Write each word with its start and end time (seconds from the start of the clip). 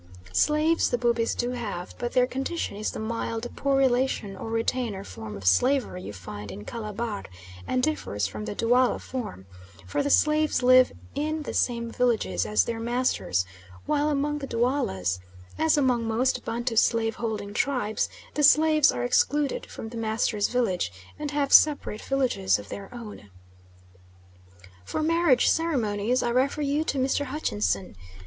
Slaves 0.33 0.89
the 0.89 0.97
Bubis 0.97 1.35
do 1.35 1.51
have, 1.51 1.93
but 1.99 2.13
their 2.13 2.25
condition 2.25 2.75
is 2.75 2.89
the 2.89 2.97
mild, 2.99 3.45
poor 3.55 3.77
relation 3.77 4.35
or 4.35 4.49
retainer 4.49 5.03
form 5.03 5.37
of 5.37 5.45
slavery 5.45 6.01
you 6.01 6.11
find 6.11 6.51
in 6.51 6.65
Calabar, 6.65 7.25
and 7.67 7.83
differs 7.83 8.25
from 8.25 8.45
the 8.45 8.55
Dualla 8.55 8.97
form, 8.97 9.45
for 9.85 10.01
the 10.01 10.09
slaves 10.09 10.63
live 10.63 10.91
in 11.13 11.43
the 11.43 11.53
same 11.53 11.91
villages 11.91 12.47
as 12.47 12.63
their 12.63 12.79
masters, 12.79 13.45
while 13.85 14.09
among 14.09 14.39
the 14.39 14.47
Duallas, 14.47 15.19
as 15.59 15.77
among 15.77 16.07
most 16.07 16.43
Bantu 16.43 16.77
slave 16.77 17.17
holding 17.17 17.53
tribes, 17.53 18.09
the 18.33 18.41
slaves 18.41 18.91
are 18.91 19.03
excluded 19.03 19.67
from 19.67 19.89
the 19.89 19.97
master's 19.97 20.47
village 20.47 20.91
and 21.19 21.29
have 21.29 21.53
separate 21.53 22.01
villages 22.01 22.57
of 22.57 22.69
their 22.69 22.91
own. 22.91 23.29
For 24.83 25.03
marriage 25.03 25.47
ceremonies 25.47 26.23
I 26.23 26.29
refer 26.29 26.63
you 26.63 26.83
to 26.85 26.97
Mr. 26.97 27.25
Hutchinson. 27.25 27.95